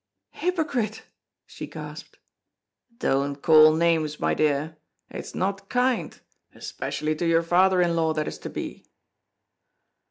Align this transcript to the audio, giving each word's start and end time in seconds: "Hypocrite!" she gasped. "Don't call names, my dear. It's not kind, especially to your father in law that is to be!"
"Hypocrite!" 0.31 1.03
she 1.45 1.67
gasped. 1.67 2.17
"Don't 2.97 3.39
call 3.39 3.75
names, 3.75 4.19
my 4.19 4.33
dear. 4.33 4.77
It's 5.11 5.35
not 5.35 5.69
kind, 5.69 6.19
especially 6.55 7.13
to 7.17 7.25
your 7.27 7.43
father 7.43 7.83
in 7.83 7.95
law 7.95 8.11
that 8.15 8.27
is 8.27 8.39
to 8.39 8.49
be!" 8.49 8.87